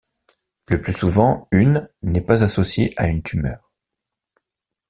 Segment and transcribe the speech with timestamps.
[0.67, 3.69] Le plus souvent, une n'est pas associée à une tumeur.